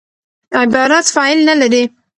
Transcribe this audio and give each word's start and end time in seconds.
عبارت 0.61 1.05
فاعل 1.13 1.37
نه 1.47 1.53
لري. 1.59 1.83